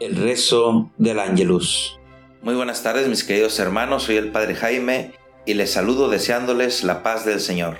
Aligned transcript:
El 0.00 0.14
rezo 0.14 0.92
del 0.96 1.18
Ángelus. 1.18 1.98
Muy 2.42 2.54
buenas 2.54 2.84
tardes 2.84 3.08
mis 3.08 3.24
queridos 3.24 3.58
hermanos, 3.58 4.04
soy 4.04 4.16
el 4.16 4.30
Padre 4.30 4.54
Jaime 4.54 5.10
y 5.44 5.54
les 5.54 5.72
saludo 5.72 6.08
deseándoles 6.08 6.84
la 6.84 7.02
paz 7.02 7.24
del 7.24 7.40
Señor. 7.40 7.78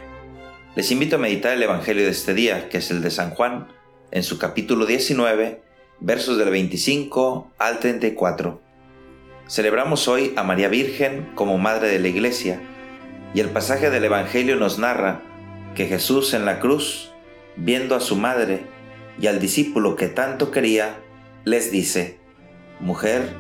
Les 0.75 0.91
invito 0.91 1.15
a 1.15 1.21
meditar 1.21 1.53
el 1.53 1.63
Evangelio 1.63 2.03
de 2.03 2.11
este 2.11 2.35
día, 2.35 2.69
que 2.69 2.79
es 2.79 2.91
el 2.91 3.03
de 3.03 3.13
San 3.13 3.31
Juan, 3.31 3.69
en 4.11 4.25
su 4.25 4.37
capítulo 4.37 4.85
19, 4.85 5.63
versos 6.01 6.39
del 6.39 6.51
25 6.51 7.53
al 7.57 7.79
34. 7.79 8.61
Celebramos 9.47 10.09
hoy 10.09 10.33
a 10.35 10.43
María 10.43 10.67
Virgen 10.67 11.31
como 11.37 11.57
Madre 11.57 11.87
de 11.87 12.01
la 12.01 12.09
Iglesia, 12.09 12.61
y 13.33 13.39
el 13.39 13.51
pasaje 13.51 13.91
del 13.91 14.05
Evangelio 14.05 14.57
nos 14.57 14.81
narra 14.81 15.23
que 15.77 15.87
Jesús 15.87 16.35
en 16.35 16.47
la 16.47 16.59
cruz, 16.59 17.13
viendo 17.55 17.95
a 17.95 18.01
su 18.01 18.17
madre 18.17 18.63
y 19.21 19.29
al 19.29 19.39
discípulo 19.39 19.95
que 19.95 20.09
tanto 20.09 20.51
quería, 20.51 20.99
les 21.49 21.71
dice, 21.71 22.19
Mujer, 22.81 23.35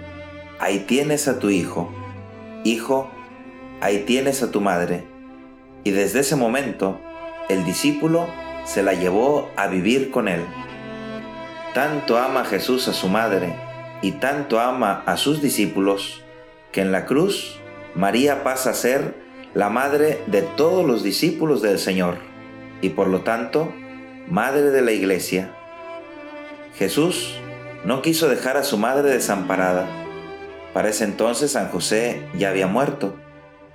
ahí 0.59 0.80
tienes 0.80 1.29
a 1.29 1.39
tu 1.39 1.51
hijo, 1.51 1.93
hijo, 2.65 3.11
ahí 3.81 4.01
tienes 4.01 4.43
a 4.43 4.51
tu 4.51 4.61
madre. 4.61 5.05
Y 5.84 5.91
desde 5.91 6.21
ese 6.21 6.37
momento, 6.37 6.98
el 7.48 7.65
discípulo 7.65 8.29
se 8.65 8.83
la 8.83 8.95
llevó 8.95 9.48
a 9.57 9.69
vivir 9.69 10.11
con 10.11 10.29
él. 10.29 10.45
Tanto 11.75 12.19
ama 12.19 12.45
Jesús 12.45 12.89
a 12.89 12.93
su 12.93 13.09
madre 13.09 13.55
y 14.03 14.12
tanto 14.12 14.61
ama 14.61 15.03
a 15.06 15.17
sus 15.17 15.41
discípulos, 15.41 16.25
que 16.73 16.81
en 16.81 16.93
la 16.93 17.06
cruz 17.06 17.61
María 17.95 18.43
pasa 18.43 18.70
a 18.70 18.75
ser 18.75 19.15
la 19.55 19.70
madre 19.70 20.23
de 20.27 20.43
todos 20.43 20.87
los 20.87 21.03
discípulos 21.03 21.62
del 21.62 21.79
Señor 21.79 22.19
y 22.81 22.91
por 22.91 23.09
lo 23.09 23.20
tanto, 23.20 23.73
madre 24.29 24.70
de 24.70 24.83
la 24.83 24.93
iglesia. 24.93 25.55
Jesús 26.77 27.41
no 27.85 28.03
quiso 28.03 28.29
dejar 28.29 28.57
a 28.57 28.65
su 28.65 28.79
madre 28.79 29.11
desamparada. 29.11 29.87
Para 30.73 30.89
ese 30.89 31.05
entonces 31.05 31.53
San 31.53 31.69
José 31.69 32.29
ya 32.37 32.51
había 32.51 32.67
muerto 32.67 33.15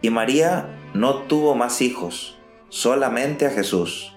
y 0.01 0.09
María 0.09 0.67
no 0.93 1.23
tuvo 1.23 1.55
más 1.55 1.81
hijos, 1.81 2.37
solamente 2.69 3.45
a 3.45 3.49
Jesús. 3.49 4.13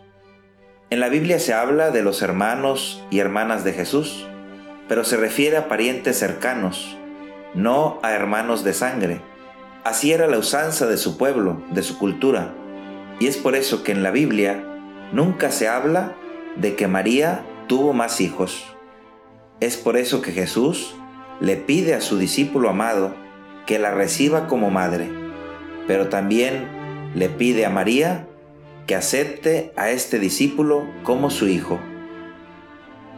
En 0.91 1.01
la 1.01 1.09
Biblia 1.09 1.39
se 1.39 1.55
habla 1.55 1.91
de 1.91 2.03
los 2.03 2.23
hermanos 2.23 3.05
y 3.11 3.19
hermanas 3.19 3.65
de 3.65 3.73
Jesús, 3.73 4.27
pero 4.89 5.05
se 5.05 5.17
refiere 5.17 5.57
a 5.57 5.69
parientes 5.69 6.19
cercanos, 6.19 6.97
no 7.55 7.99
a 8.03 8.13
hermanos 8.13 8.63
de 8.63 8.73
sangre. 8.73 9.21
Así 9.85 10.13
era 10.13 10.27
la 10.27 10.39
usanza 10.39 10.87
de 10.87 10.97
su 10.97 11.17
pueblo, 11.17 11.63
de 11.71 11.83
su 11.83 11.99
cultura, 11.99 12.53
y 13.19 13.27
es 13.27 13.37
por 13.37 13.55
eso 13.55 13.83
que 13.83 13.93
en 13.93 14.03
la 14.03 14.11
Biblia 14.11 14.63
nunca 15.13 15.51
se 15.51 15.69
habla 15.69 16.15
de 16.57 16.77
que 16.77 16.87
María 16.87 17.45
tuvo 17.67 17.93
más 17.93 18.21
hijos. 18.21 18.76
Es 19.59 19.79
por 19.79 19.97
eso 19.97 20.21
que 20.21 20.33
Jesús 20.33 20.95
le 21.41 21.57
pide 21.57 21.95
a 21.95 22.03
su 22.03 22.19
discípulo 22.19 22.69
amado 22.69 23.15
que 23.67 23.79
la 23.79 23.91
reciba 23.91 24.49
como 24.49 24.71
madre, 24.71 25.09
pero 25.87 26.09
también 26.09 26.69
le 27.15 27.31
pide 27.31 27.65
a 27.65 27.71
María 27.71 28.29
que 28.87 28.95
acepte 28.95 29.73
a 29.77 29.91
este 29.91 30.19
discípulo 30.19 30.87
como 31.05 31.31
su 31.31 31.49
hijo. 31.49 31.81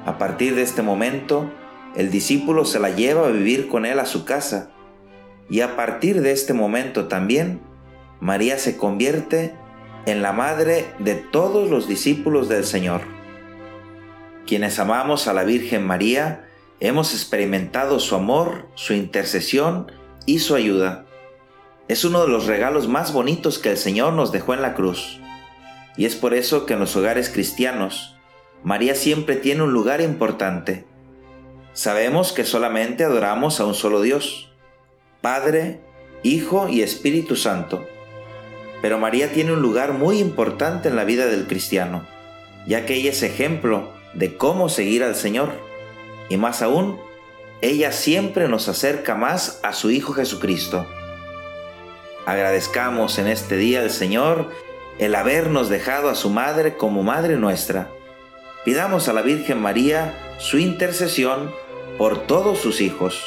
A 0.06 0.16
partir 0.16 0.54
de 0.54 0.62
este 0.62 0.82
momento, 0.82 1.50
el 1.96 2.10
discípulo 2.10 2.64
se 2.64 2.78
la 2.78 2.90
lleva 2.90 3.26
a 3.26 3.30
vivir 3.30 3.66
con 3.66 3.84
él 3.84 3.98
a 3.98 4.06
su 4.06 4.24
casa, 4.24 4.70
y 5.50 5.60
a 5.62 5.74
partir 5.74 6.22
de 6.22 6.30
este 6.30 6.52
momento 6.52 7.08
también, 7.08 7.60
María 8.20 8.58
se 8.58 8.76
convierte 8.76 9.54
en 10.06 10.22
la 10.22 10.32
madre 10.32 10.86
de 11.00 11.16
todos 11.16 11.68
los 11.68 11.88
discípulos 11.88 12.48
del 12.48 12.64
Señor. 12.64 13.17
Quienes 14.48 14.78
amamos 14.78 15.28
a 15.28 15.34
la 15.34 15.44
Virgen 15.44 15.86
María, 15.86 16.48
hemos 16.80 17.12
experimentado 17.12 18.00
su 18.00 18.14
amor, 18.14 18.66
su 18.76 18.94
intercesión 18.94 19.92
y 20.24 20.38
su 20.38 20.54
ayuda. 20.54 21.04
Es 21.86 22.06
uno 22.06 22.22
de 22.22 22.28
los 22.28 22.46
regalos 22.46 22.88
más 22.88 23.12
bonitos 23.12 23.58
que 23.58 23.72
el 23.72 23.76
Señor 23.76 24.14
nos 24.14 24.32
dejó 24.32 24.54
en 24.54 24.62
la 24.62 24.72
cruz. 24.72 25.20
Y 25.98 26.06
es 26.06 26.16
por 26.16 26.32
eso 26.32 26.64
que 26.64 26.72
en 26.72 26.80
los 26.80 26.96
hogares 26.96 27.28
cristianos, 27.28 28.16
María 28.64 28.94
siempre 28.94 29.36
tiene 29.36 29.64
un 29.64 29.74
lugar 29.74 30.00
importante. 30.00 30.86
Sabemos 31.74 32.32
que 32.32 32.44
solamente 32.44 33.04
adoramos 33.04 33.60
a 33.60 33.66
un 33.66 33.74
solo 33.74 34.00
Dios, 34.00 34.50
Padre, 35.20 35.82
Hijo 36.22 36.70
y 36.70 36.80
Espíritu 36.80 37.36
Santo. 37.36 37.86
Pero 38.80 38.98
María 38.98 39.30
tiene 39.30 39.52
un 39.52 39.60
lugar 39.60 39.92
muy 39.92 40.20
importante 40.20 40.88
en 40.88 40.96
la 40.96 41.04
vida 41.04 41.26
del 41.26 41.46
cristiano, 41.46 42.06
ya 42.66 42.86
que 42.86 42.94
ella 42.94 43.10
es 43.10 43.22
ejemplo 43.22 43.97
de 44.18 44.36
cómo 44.36 44.68
seguir 44.68 45.04
al 45.04 45.14
Señor. 45.14 45.52
Y 46.28 46.36
más 46.36 46.60
aún, 46.60 47.00
ella 47.60 47.92
siempre 47.92 48.48
nos 48.48 48.68
acerca 48.68 49.14
más 49.14 49.60
a 49.62 49.72
su 49.72 49.90
Hijo 49.90 50.12
Jesucristo. 50.12 50.86
Agradezcamos 52.26 53.18
en 53.18 53.28
este 53.28 53.56
día 53.56 53.80
al 53.80 53.90
Señor 53.90 54.50
el 54.98 55.14
habernos 55.14 55.68
dejado 55.68 56.10
a 56.10 56.16
su 56.16 56.30
Madre 56.30 56.76
como 56.76 57.04
Madre 57.04 57.36
nuestra. 57.36 57.90
Pidamos 58.64 59.08
a 59.08 59.12
la 59.12 59.22
Virgen 59.22 59.62
María 59.62 60.34
su 60.38 60.58
intercesión 60.58 61.54
por 61.96 62.26
todos 62.26 62.58
sus 62.58 62.80
hijos, 62.80 63.24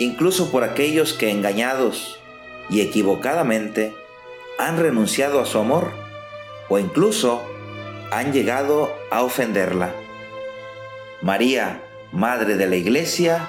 incluso 0.00 0.50
por 0.50 0.64
aquellos 0.64 1.12
que 1.12 1.30
engañados 1.30 2.18
y 2.68 2.80
equivocadamente 2.80 3.94
han 4.58 4.78
renunciado 4.78 5.40
a 5.40 5.46
su 5.46 5.58
amor 5.58 5.92
o 6.68 6.78
incluso 6.78 7.42
han 8.12 8.30
llegado 8.30 8.94
a 9.10 9.22
ofenderla. 9.22 9.94
María, 11.22 11.82
Madre 12.12 12.56
de 12.56 12.66
la 12.66 12.76
Iglesia, 12.76 13.48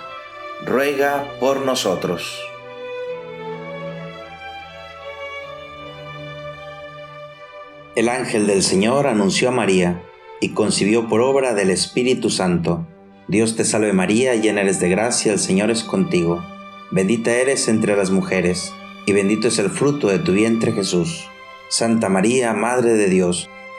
ruega 0.66 1.28
por 1.42 1.66
nosotros. 1.66 2.42
El 7.98 8.08
ángel 8.08 8.48
del 8.48 8.64
Señor 8.64 9.08
anunció 9.08 9.50
a 9.50 9.52
María 9.52 10.02
y 10.40 10.54
concibió 10.54 11.10
por 11.10 11.20
obra 11.20 11.54
del 11.54 11.70
Espíritu 11.70 12.30
Santo. 12.30 12.88
Dios 13.28 13.58
te 13.58 13.66
salve 13.66 13.92
María, 13.92 14.36
llena 14.36 14.62
eres 14.62 14.80
de 14.80 14.88
gracia, 14.88 15.34
el 15.34 15.40
Señor 15.40 15.72
es 15.72 15.84
contigo. 15.84 16.42
Bendita 16.90 17.34
eres 17.34 17.68
entre 17.68 17.98
las 17.98 18.12
mujeres, 18.12 18.72
y 19.06 19.12
bendito 19.12 19.50
es 19.50 19.60
el 19.60 19.70
fruto 19.70 20.08
de 20.08 20.20
tu 20.20 20.32
vientre 20.32 20.72
Jesús. 20.72 21.28
Santa 21.70 22.08
María, 22.08 22.54
Madre 22.54 22.94
de 22.94 23.10
Dios, 23.10 23.50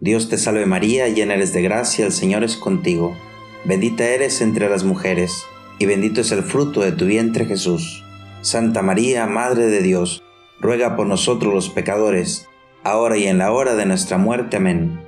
Dios 0.00 0.28
te 0.28 0.38
salve 0.38 0.64
María, 0.64 1.08
llena 1.08 1.34
eres 1.34 1.52
de 1.52 1.60
gracia, 1.60 2.06
el 2.06 2.12
Señor 2.12 2.44
es 2.44 2.56
contigo. 2.56 3.16
Bendita 3.64 4.04
eres 4.04 4.40
entre 4.40 4.68
las 4.68 4.84
mujeres, 4.84 5.42
y 5.80 5.86
bendito 5.86 6.20
es 6.20 6.30
el 6.30 6.44
fruto 6.44 6.82
de 6.82 6.92
tu 6.92 7.06
vientre 7.06 7.46
Jesús. 7.46 8.04
Santa 8.40 8.80
María, 8.80 9.26
Madre 9.26 9.66
de 9.66 9.82
Dios, 9.82 10.22
ruega 10.60 10.94
por 10.94 11.08
nosotros 11.08 11.52
los 11.52 11.68
pecadores, 11.68 12.46
ahora 12.84 13.16
y 13.16 13.26
en 13.26 13.38
la 13.38 13.50
hora 13.50 13.74
de 13.74 13.86
nuestra 13.86 14.18
muerte. 14.18 14.58
Amén. 14.58 15.00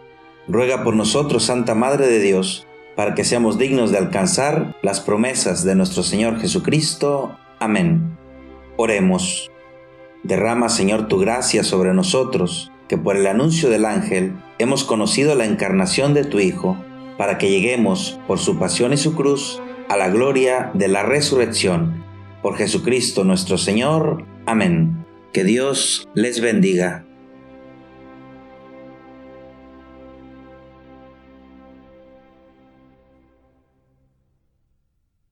Ruega 0.48 0.82
por 0.82 0.96
nosotros, 0.96 1.44
Santa 1.44 1.76
Madre 1.76 2.08
de 2.08 2.18
Dios, 2.18 2.66
para 2.96 3.14
que 3.14 3.22
seamos 3.22 3.58
dignos 3.58 3.92
de 3.92 3.98
alcanzar 3.98 4.76
las 4.82 4.98
promesas 4.98 5.62
de 5.62 5.76
nuestro 5.76 6.02
Señor 6.02 6.40
Jesucristo. 6.40 7.38
Amén. 7.60 8.18
Oremos. 8.76 9.52
Derrama, 10.24 10.68
Señor, 10.68 11.06
tu 11.06 11.20
gracia 11.20 11.62
sobre 11.62 11.94
nosotros 11.94 12.69
que 12.90 12.98
por 12.98 13.16
el 13.16 13.28
anuncio 13.28 13.70
del 13.70 13.84
ángel 13.84 14.32
hemos 14.58 14.82
conocido 14.82 15.36
la 15.36 15.44
encarnación 15.44 16.12
de 16.12 16.24
tu 16.24 16.40
Hijo, 16.40 16.76
para 17.16 17.38
que 17.38 17.48
lleguemos, 17.48 18.18
por 18.26 18.40
su 18.40 18.58
pasión 18.58 18.92
y 18.92 18.96
su 18.96 19.14
cruz, 19.14 19.62
a 19.88 19.96
la 19.96 20.08
gloria 20.10 20.72
de 20.74 20.88
la 20.88 21.04
resurrección. 21.04 22.04
Por 22.42 22.56
Jesucristo 22.56 23.22
nuestro 23.22 23.58
Señor. 23.58 24.24
Amén. 24.44 25.06
Que 25.32 25.44
Dios 25.44 26.08
les 26.14 26.40
bendiga. 26.40 27.04